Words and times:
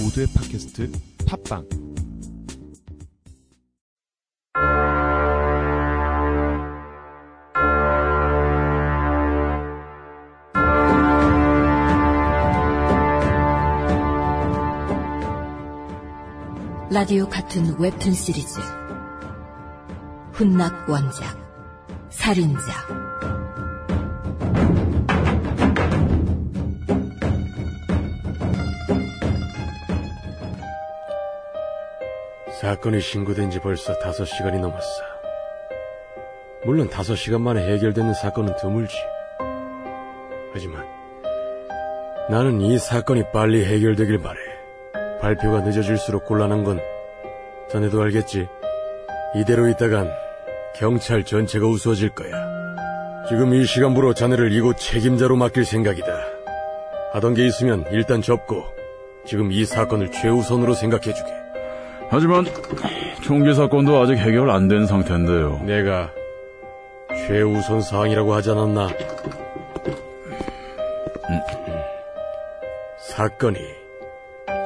모두의 0.00 0.26
팟캐스트 0.34 0.90
팟빵. 1.26 1.68
라디오 16.90 17.28
같은 17.28 17.78
웹툰 17.78 18.12
시리즈. 18.12 18.60
훈낙 20.32 20.88
원작. 20.88 21.44
살인자 22.10 22.86
사건이 32.64 32.98
신고된 32.98 33.50
지 33.50 33.60
벌써 33.60 33.92
다섯 33.98 34.24
시간이 34.24 34.58
넘었어. 34.58 35.02
물론 36.64 36.88
다섯 36.88 37.14
시간 37.14 37.42
만에 37.42 37.60
해결되는 37.60 38.14
사건은 38.14 38.56
드물지. 38.56 38.96
하지만 40.50 40.86
나는 42.30 42.62
이 42.62 42.78
사건이 42.78 43.24
빨리 43.34 43.66
해결되길 43.66 44.22
바래. 44.22 44.38
발표가 45.20 45.60
늦어질수록 45.60 46.24
곤란한 46.24 46.64
건 46.64 46.80
자네도 47.70 48.00
알겠지. 48.00 48.48
이대로 49.34 49.68
있다간 49.68 50.10
경찰 50.74 51.22
전체가 51.22 51.66
우스워질 51.66 52.14
거야. 52.14 52.32
지금 53.28 53.52
이 53.52 53.66
시간부로 53.66 54.14
자네를 54.14 54.52
이곳 54.52 54.78
책임자로 54.78 55.36
맡길 55.36 55.66
생각이다. 55.66 56.08
하던 57.12 57.34
게 57.34 57.46
있으면 57.46 57.84
일단 57.90 58.22
접고 58.22 58.64
지금 59.26 59.52
이 59.52 59.66
사건을 59.66 60.12
최우선으로 60.12 60.72
생각해주게. 60.72 61.43
하지만 62.14 62.44
총기 63.22 63.52
사건도 63.54 64.00
아직 64.00 64.14
해결 64.14 64.48
안 64.48 64.68
된 64.68 64.86
상태인데요. 64.86 65.58
내가 65.64 66.12
최우선 67.26 67.80
사항이라고 67.80 68.32
하지 68.32 68.50
않았나? 68.50 68.88
사건이 73.16 73.58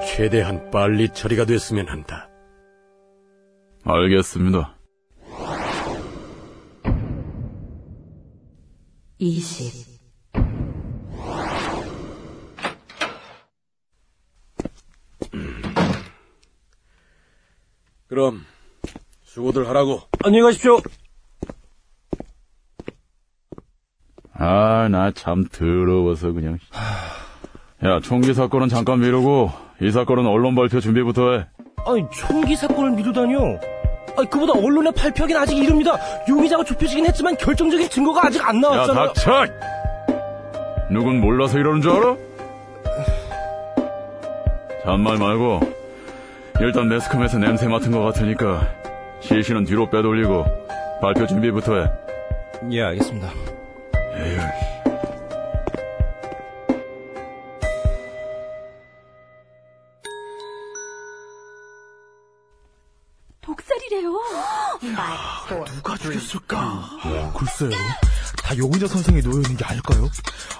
최대한 0.06 0.70
빨리 0.70 1.08
처리가 1.08 1.46
됐으면 1.46 1.88
한다. 1.88 2.28
알겠습니다. 3.84 4.76
20 9.18 9.97
그럼 18.08 18.44
수고들 19.24 19.68
하라고. 19.68 20.00
안녕히 20.24 20.42
가십시오. 20.42 20.78
아, 24.32 24.88
나 24.90 25.10
참 25.12 25.44
더러워서 25.48 26.32
그냥. 26.32 26.58
야, 27.84 28.00
총기 28.00 28.34
사건은 28.34 28.68
잠깐 28.68 29.00
미루고 29.00 29.50
이 29.82 29.90
사건은 29.90 30.26
언론 30.26 30.54
발표 30.54 30.80
준비부터 30.80 31.32
해. 31.32 31.46
아니, 31.86 32.04
총기 32.10 32.56
사건을 32.56 32.92
미루다니요. 32.92 33.38
아니, 34.16 34.30
그보다 34.30 34.52
언론에 34.54 34.90
발표하긴 34.90 35.36
아직 35.36 35.56
이릅니다. 35.58 35.96
용의자가 36.28 36.64
좁혀지긴 36.64 37.06
했지만 37.06 37.36
결정적인 37.36 37.88
증거가 37.88 38.26
아직 38.26 38.42
안 38.46 38.56
야, 38.56 38.60
나왔잖아요. 38.60 39.12
닥쳐! 39.12 39.46
누군 40.90 41.20
몰라서 41.20 41.58
이러는 41.58 41.82
줄 41.82 41.90
알아? 41.92 42.16
잔말 44.84 45.18
말고 45.18 45.60
일단 46.60 46.88
매스컴에서 46.88 47.38
냄새 47.38 47.68
맡은 47.68 47.92
것 47.92 48.00
같으니까 48.00 48.68
시신은 49.20 49.64
뒤로 49.64 49.88
빼돌리고 49.88 50.44
발표 51.00 51.26
준비부터 51.26 51.76
해. 51.76 51.90
예, 52.72 52.82
알겠습니다. 52.82 53.30
에휴. 54.16 54.40
독살이래요 63.40 64.12
누가 65.76 65.96
죽였을까? 65.96 66.90
글쎄요. 67.38 67.70
다 68.42 68.56
용의자 68.56 68.88
선생이 68.88 69.20
놓여 69.22 69.34
있는 69.36 69.56
게 69.56 69.64
아닐까요? 69.64 70.08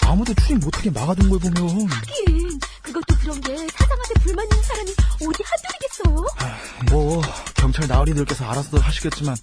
아무도 0.06 0.32
출입 0.34 0.62
못하게 0.64 0.90
막아둔 0.90 1.28
걸 1.28 1.38
보면 1.40 1.88
하긴 1.90 2.60
그것도 2.82 3.16
그런 3.20 3.40
게 3.40 3.56
사장한테 3.68 4.14
불만 4.22 4.44
있는 4.44 4.62
사람이 4.62 4.90
어디 4.90 5.42
한둘이겠어요? 5.42 5.77
뭐 7.08 7.22
경찰 7.54 7.88
나으리들께서 7.88 8.44
알아서 8.44 8.76
하시겠지만 8.76 9.34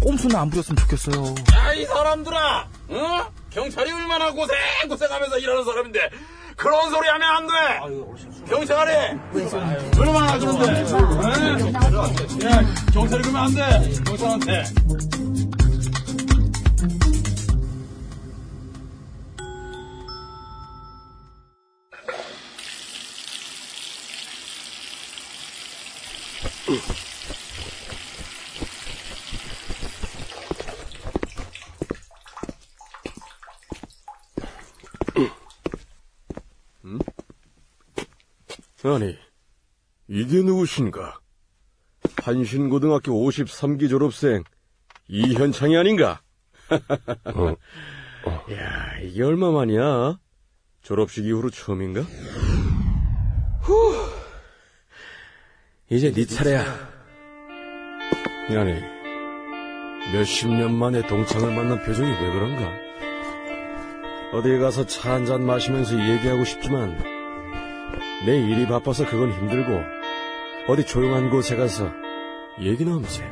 꼼수는 0.00 0.34
안 0.36 0.48
부렸으면 0.48 0.78
좋겠어요. 0.78 1.34
야, 1.54 1.74
이 1.74 1.84
사람들아! 1.84 2.66
어? 2.88 3.30
경찰이 3.50 3.92
얼마나 3.92 4.30
고생, 4.32 4.56
고생하면서 4.88 5.38
일하는 5.38 5.62
사람인데, 5.66 6.10
그런 6.56 6.90
소리 6.90 7.06
하면 7.08 7.28
안 7.28 7.46
돼! 7.46 7.52
경찰이! 8.48 9.18
얼마나! 9.98 10.32
어? 10.32 10.38
야, 12.42 12.64
경찰이 12.94 13.22
그러면 13.22 13.36
안 13.36 13.54
돼! 13.54 14.02
경찰한테! 14.02 14.64
아니, 38.84 39.16
이게 40.08 40.42
누구신가? 40.42 41.18
한신고등학교 42.22 43.12
53기 43.12 43.88
졸업생 43.90 44.42
이현창이 45.08 45.76
아닌가? 45.76 46.22
야, 48.52 48.98
이게 49.02 49.22
얼마만이야? 49.22 50.18
졸업식 50.82 51.26
이후로 51.26 51.50
처음인가? 51.50 52.00
후, 53.60 53.94
이제 55.90 56.10
네 56.12 56.24
차례야. 56.24 56.64
아니, 58.50 58.80
몇십 60.12 60.48
년 60.50 60.74
만에 60.74 61.06
동창을 61.06 61.54
만난 61.54 61.82
표정이 61.82 62.10
왜 62.10 62.32
그런가? 62.32 62.72
어디 64.32 64.58
가서 64.58 64.86
차 64.86 65.12
한 65.12 65.26
잔 65.26 65.44
마시면서 65.44 65.98
얘기하고 65.98 66.44
싶지만 66.44 66.96
내 68.24 68.36
일이 68.38 68.66
바빠서 68.66 69.06
그건 69.06 69.32
힘들고 69.32 69.82
어디 70.68 70.84
조용한 70.84 71.30
곳에 71.30 71.56
가서 71.56 71.90
얘기나 72.60 72.92
하면서 72.92 73.22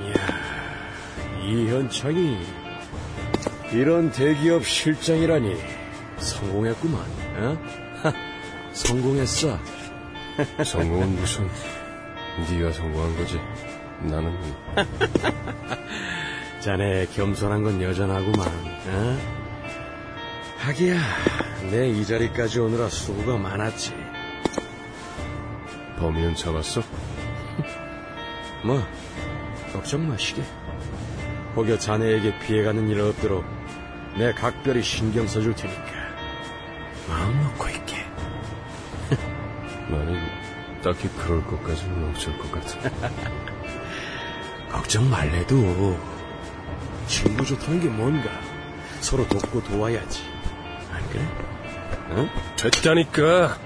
이야 0.00 1.44
이현창이 1.46 2.38
이런 3.72 4.10
대기업 4.12 4.64
실장이라니 4.64 5.56
성공했구만 6.18 7.00
어? 7.36 7.58
하, 8.02 8.12
성공했어. 8.72 9.58
성공은 10.64 11.16
무슨 11.16 11.48
네가 12.50 12.72
성공한 12.72 13.16
거지 13.16 13.40
나는 14.00 14.36
자네 16.60 17.06
겸손한 17.14 17.62
건 17.62 17.82
여전하구만. 17.82 18.46
어? 18.48 19.18
하기야 20.58 20.98
내 21.70 21.88
이 21.90 22.04
자리까지 22.04 22.60
오느라 22.60 22.88
수고가 22.88 23.36
많았지. 23.38 23.94
범인은 25.98 26.34
잡았어? 26.34 26.82
뭐 28.64 28.82
걱정 29.72 30.08
마시게. 30.08 30.42
혹여 31.56 31.78
자네에게 31.78 32.38
피해가는 32.40 32.88
일 32.88 33.00
없도록 33.00 33.44
내 34.18 34.32
각별히 34.32 34.82
신경 34.82 35.26
써줄 35.26 35.54
테니까 35.54 35.82
마음 37.08 37.42
놓고 37.44 37.68
있게. 37.68 37.96
나는 39.88 40.18
딱히 40.82 41.08
그럴 41.18 41.44
것까지는 41.46 42.10
없을 42.10 42.36
것 42.38 42.50
같아 42.52 42.90
걱정 44.74 45.08
말래도 45.08 45.96
친구 47.06 47.46
좋다는 47.46 47.80
게 47.80 47.88
뭔가 47.88 48.28
서로 49.00 49.26
돕고 49.28 49.62
도와야지. 49.62 50.24
안 50.90 51.08
그래? 51.10 51.22
어? 52.10 52.28
됐다니까 52.56 53.56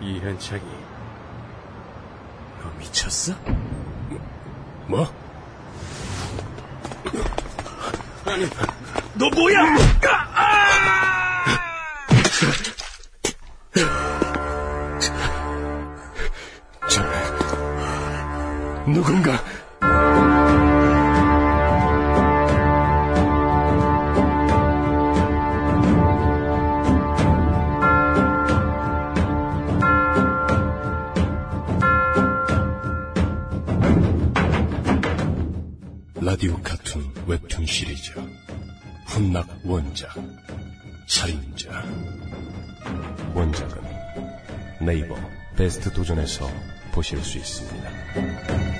이현창이 0.00 0.62
너 2.62 2.70
미쳤어? 2.78 3.34
뭐? 4.86 5.12
너 9.14 9.30
뭐야? 9.30 9.76
저, 16.88 17.02
누군가 18.86 19.42
라디오 36.24 36.56
카툰 36.62 37.02
웹툰 37.26 37.66
시리즈. 37.66 38.12
훈낙 39.06 39.48
원작. 39.64 40.14
살인자. 41.08 41.84
원작은 43.34 43.82
네이버 44.86 45.16
베스트 45.56 45.92
도전에서 45.92 46.48
보실 46.92 47.18
수 47.24 47.38
있습니다. 47.38 48.71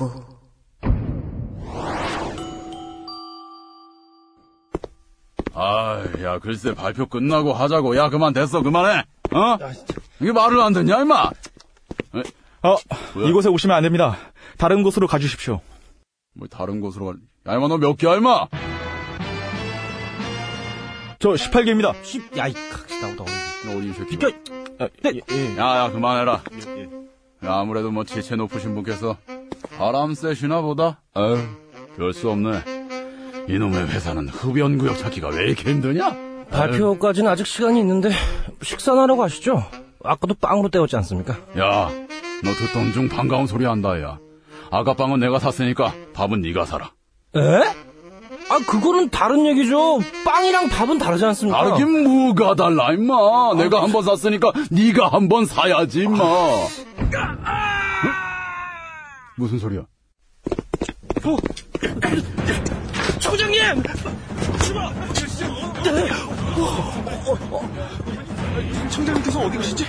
19. 0.00 0.10
아, 5.52 6.04
야, 6.22 6.38
글쎄, 6.38 6.74
발표 6.74 7.06
끝나고 7.06 7.52
하자고. 7.52 7.96
야, 7.96 8.08
그만 8.08 8.32
됐어, 8.32 8.62
그만해. 8.62 9.02
어? 9.32 9.56
이게 10.20 10.32
말을 10.32 10.60
안 10.60 10.72
듣냐, 10.72 11.00
임마? 11.00 11.30
어, 12.62 12.76
이곳에 13.26 13.48
오시면 13.48 13.76
안 13.76 13.82
됩니다. 13.82 14.16
다른 14.58 14.82
곳으로 14.82 15.06
가주십시오. 15.06 15.60
뭐, 16.34 16.46
다른 16.48 16.80
곳으로 16.80 17.06
갈, 17.06 17.14
야, 17.48 17.54
임마, 17.56 17.68
너 17.68 17.78
몇 17.78 17.96
개야, 17.96 18.16
임마? 18.16 18.46
저 21.18 21.30
18개입니다. 21.30 21.94
10, 22.04 22.36
야, 22.38 22.46
이 22.46 22.52
각시다우다. 22.70 23.24
어디, 23.24 23.88
이 23.88 23.92
새끼. 23.92 24.10
비켜! 24.16 24.28
아, 24.78 24.88
예, 25.06 25.20
예. 25.30 25.56
야, 25.58 25.84
야, 25.84 25.90
그만해라. 25.90 26.32
야, 27.44 27.54
아무래도 27.54 27.90
뭐, 27.90 28.04
지체 28.04 28.36
높으신 28.36 28.74
분께서 28.74 29.16
바람 29.78 30.14
쐬시나 30.14 30.60
보다? 30.60 31.00
아유, 31.14 31.38
별수 31.96 32.30
없네. 32.30 32.62
이놈의 33.48 33.88
회사는 33.88 34.28
흡연구역 34.28 34.98
찾기가 34.98 35.28
왜 35.28 35.46
이렇게 35.46 35.70
힘드냐? 35.70 36.14
발표까지는 36.50 37.30
아직 37.30 37.46
시간이 37.46 37.78
있는데, 37.80 38.10
식사나 38.62 39.02
하러 39.02 39.16
가시죠? 39.16 39.62
아까도 40.04 40.34
빵으로 40.34 40.68
때웠지 40.68 40.96
않습니까? 40.96 41.34
야, 41.58 41.90
너 42.42 42.52
듣던 42.52 42.92
중 42.92 43.08
반가운 43.08 43.46
소리 43.46 43.64
한다, 43.64 44.00
야. 44.00 44.18
아까 44.70 44.94
빵은 44.94 45.20
내가 45.20 45.38
샀으니까 45.38 45.92
밥은 46.14 46.40
네가 46.40 46.64
사라. 46.64 46.92
에? 47.36 47.40
아, 48.48 48.58
그거는 48.66 49.10
다른 49.10 49.46
얘기죠. 49.46 50.00
빵이랑 50.24 50.68
밥은 50.70 50.98
다르지 50.98 51.24
않습니까? 51.26 51.62
다르긴 51.62 52.02
뭐가 52.02 52.54
달라, 52.56 52.92
임마. 52.92 53.54
내가 53.54 53.82
한 53.82 53.92
번 53.92 54.02
샀으니까 54.02 54.52
네가 54.70 55.08
한 55.08 55.28
번 55.28 55.44
사야지, 55.46 56.00
임마. 56.02 56.18
응? 59.40 59.44
무슨 59.44 59.58
소리야? 59.58 59.86
총장님! 63.18 63.82
청장님께서 68.90 69.40
어디 69.40 69.56
가시지? 69.56 69.86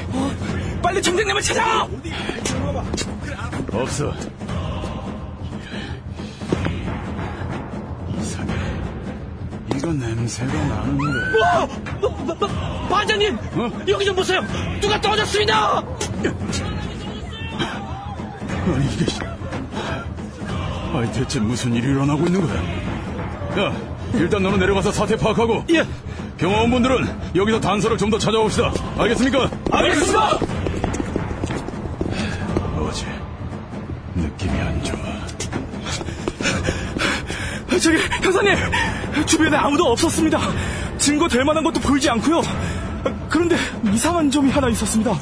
빨리 0.82 1.02
청장님을 1.02 1.42
찾아! 1.42 1.88
없어. 3.74 4.14
이상해. 8.18 8.54
이거 9.76 9.92
냄새가 9.94 10.54
나는데. 10.54 11.04
반장님! 12.90 13.38
여기 13.88 14.06
좀 14.06 14.16
보세요! 14.16 14.42
누가 14.80 15.00
떨어졌습니다! 15.02 15.84
아니, 18.64 18.86
이게. 18.94 19.41
아니, 20.94 21.12
대체 21.14 21.40
무슨 21.40 21.74
일이 21.74 21.88
일어나고 21.88 22.26
있는 22.26 22.42
거야? 22.46 23.66
야, 23.68 23.74
일단 24.14 24.44
너는 24.44 24.60
내려가서 24.60 24.92
사태 24.92 25.16
파악하고. 25.16 25.66
예! 25.72 25.86
경호원분들은 26.38 27.36
여기서 27.36 27.60
단서를 27.62 27.98
좀 27.98 28.10
더 28.10 28.18
찾아봅시다. 28.18 28.72
알겠습니까? 28.98 29.50
알겠습니다! 29.72 30.40
어제 32.80 33.06
느낌이 34.16 34.60
안 34.60 34.84
좋아. 34.84 34.98
저기, 37.80 37.98
형사님! 38.22 38.56
주변에 39.26 39.58
아무도 39.58 39.86
없었습니다. 39.86 40.40
증거 40.98 41.28
될 41.28 41.44
만한 41.46 41.64
것도 41.64 41.80
보이지 41.80 42.10
않고요. 42.10 42.42
그런데 43.30 43.56
이상한 43.94 44.30
점이 44.30 44.52
하나 44.52 44.68
있었습니다. 44.70 45.14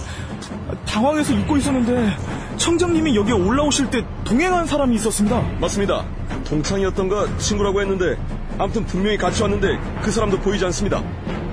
당황해서 0.86 1.34
잊고 1.34 1.58
있었는데 1.58 2.18
청장님이 2.60 3.16
여기에 3.16 3.34
올라오실 3.34 3.90
때 3.90 4.06
동행한 4.26 4.66
사람이 4.68 4.94
있었습니다. 4.98 5.42
맞습니다. 5.60 6.06
동창이었던가 6.46 7.38
친구라고 7.38 7.82
했는데 7.82 8.18
아무튼 8.60 8.86
분명히 8.86 9.18
같이 9.18 9.42
왔는데 9.42 9.80
그 10.02 10.12
사람도 10.12 10.38
보이지 10.40 10.64
않습니다. 10.66 11.02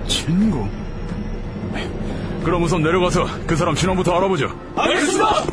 친구? 0.07 0.67
그럼 2.45 2.63
우선 2.65 2.83
내려가서 2.83 3.27
그 3.47 3.57
사람 3.57 3.75
신원부터 3.75 4.15
알아보죠. 4.17 4.49
알겠습니다! 4.77 5.45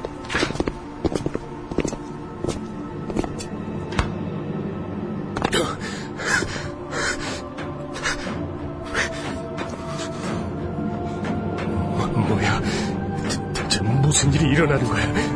뭐야? 12.28 12.62
대- 12.62 13.54
대체 13.54 13.82
무슨 13.82 14.34
일이 14.34 14.50
일어나는 14.52 14.86
거야? 14.86 15.33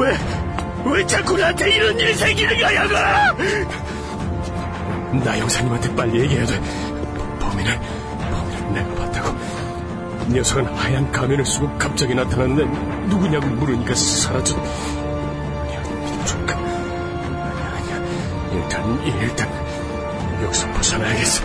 왜? 0.00 0.16
왜 0.84 1.06
자꾸 1.06 1.36
나한테 1.36 1.70
이런 1.70 1.98
일이 1.98 2.14
생기는 2.14 2.58
거야, 2.58 2.86
그? 2.86 3.68
나 5.24 5.36
형사님한테 5.38 5.94
빨리 5.94 6.20
얘기해야 6.20 6.46
돼. 6.46 6.58
범인을, 7.38 7.78
범인을 8.30 8.72
내가 8.72 8.94
봤다고. 8.94 9.36
녀석은 10.30 10.66
하얀 10.74 11.12
가면을 11.12 11.44
쓰고 11.44 11.76
갑자기 11.78 12.14
나타났는데 12.14 12.64
누구냐고 13.08 13.46
물으니까 13.48 13.94
민주가. 16.04 16.54
아니야, 16.54 17.72
아니야. 17.76 18.02
일단, 18.54 19.02
일단 19.04 20.42
여기서 20.42 20.72
벗어나야겠어. 20.72 21.44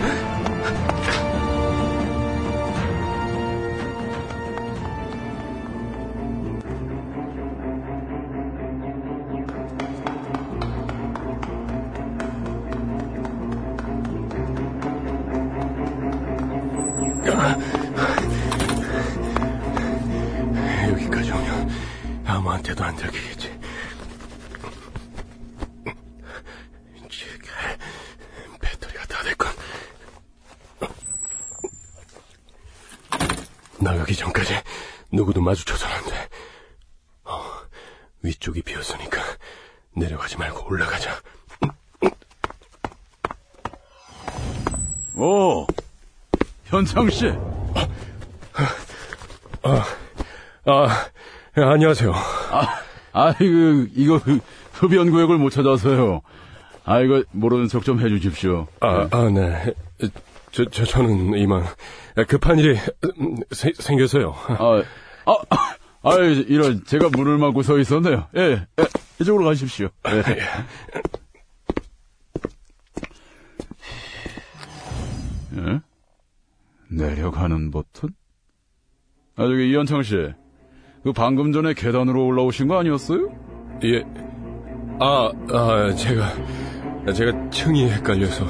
여기까지 20.90 21.30
오면 21.30 21.70
아무한테도 22.26 22.82
안 22.84 22.96
들키겠지. 22.96 23.58
제가 27.08 27.76
배터리가 28.60 29.04
다 29.06 29.22
됐군. 29.22 29.48
나가기 33.80 34.16
전까지 34.16 34.54
누구도 35.12 35.40
마주쳐서는 35.40 35.94
안 35.94 36.04
돼. 36.06 36.28
어, 37.24 37.40
위쪽이 38.22 38.62
비었으니까 38.62 39.22
내려가지 39.94 40.36
말고 40.36 40.66
올라가자. 40.68 41.20
오, 45.14 45.66
현창 46.68 47.08
씨. 47.10 47.28
아, 49.62 49.84
아, 50.66 50.88
예, 51.56 51.62
안녕하세요. 51.62 52.12
아, 52.12 52.66
아, 53.12 53.30
이거, 53.40 53.86
이거, 53.94 54.18
그 54.22 54.38
흡연 54.74 55.10
구역을 55.10 55.38
못 55.38 55.50
찾아서요. 55.50 56.20
아, 56.84 57.00
이거, 57.00 57.22
모르는 57.32 57.68
척 57.68 57.84
좀 57.84 58.00
해주십시오. 58.00 58.66
아, 58.80 59.08
아, 59.10 59.30
네. 59.30 59.74
저, 60.52 60.64
저, 60.66 60.84
저는 60.84 61.34
이만 61.38 61.64
급한 62.28 62.58
일이 62.58 62.78
음, 63.20 63.36
세- 63.50 63.72
생겨서요. 63.74 64.34
아, 64.48 64.82
아, 65.26 65.32
아, 65.50 65.74
아, 66.02 66.14
이런, 66.16 66.84
제가 66.84 67.08
문을 67.10 67.38
막고 67.38 67.62
서 67.62 67.78
있었네요. 67.78 68.28
예, 68.36 68.40
예. 68.40 68.66
이쪽으로 69.20 69.44
가십시오. 69.46 69.88
네. 70.04 70.22
예? 75.56 75.80
내려가는 76.90 77.70
버튼? 77.70 78.10
아, 79.36 79.42
저기, 79.46 79.70
이현창 79.70 80.02
씨. 80.02 80.16
그 81.04 81.12
방금 81.12 81.52
전에 81.52 81.74
계단으로 81.74 82.26
올라오신 82.26 82.68
거 82.68 82.78
아니었어요? 82.78 83.28
예. 83.84 84.04
아, 85.00 85.30
아, 85.52 85.94
제가, 85.94 86.32
제가 87.12 87.50
층이 87.50 87.88
헷갈려서. 87.88 88.44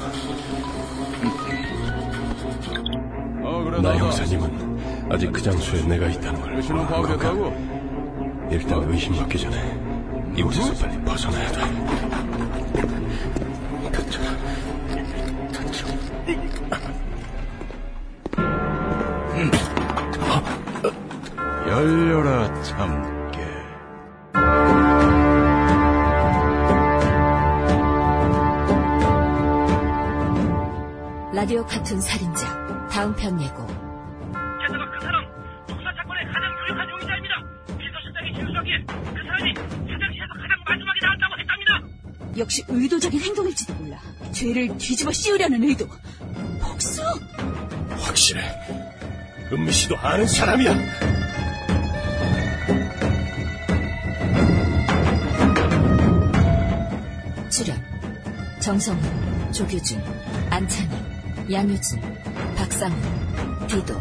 어, 3.43 3.63
그래, 3.63 3.81
나. 3.81 3.95
형사님은 3.97 5.11
아직 5.11 5.31
그 5.31 5.41
장소에 5.41 5.83
내가 5.87 6.07
있다는 6.07 6.41
걸 6.41 6.61
건가? 6.61 6.87
파악했다고? 6.87 8.49
일단 8.51 8.83
의심받기 8.91 9.37
전에 9.37 10.33
이곳에서 10.35 10.73
빨리 10.85 10.99
벗어나야 11.03 11.51
돼. 11.51 11.59
열려라, 21.79 22.61
참깨. 22.61 23.39
라디오 31.33 31.65
카툰 31.65 32.01
살인자 32.01 32.87
다음 32.89 33.15
편 33.15 33.39
예고 33.41 33.65
게다가 33.65 34.91
그 34.91 34.99
사람 35.01 35.23
독사 35.67 35.93
사건의 35.95 36.25
가장 36.25 36.51
유력한 36.65 36.89
용의자입니다. 36.89 37.35
비서실장이 37.77 38.33
진술하기에 38.35 38.83
그 38.85 39.23
사람이 39.23 39.53
화장실에서 39.53 40.33
가장 40.33 40.63
마지막에 40.65 40.99
나왔다고 41.01 41.39
했답니다. 41.39 42.37
역시 42.37 42.65
의도적인 42.67 43.21
행동일지도 43.21 43.73
몰라. 43.75 43.97
죄를 44.33 44.77
뒤집어 44.77 45.13
씌우려는 45.13 45.63
의도. 45.63 45.87
복수! 46.61 47.01
확실해. 48.01 48.41
은미 49.51 49.71
씨도 49.71 49.97
아는 49.97 50.27
사람이야. 50.27 51.08
정성훈, 58.69 59.51
조규준, 59.51 59.99
안찬희, 60.51 60.91
양효진, 61.51 61.99
박상훈, 62.55 63.67
디도, 63.67 63.99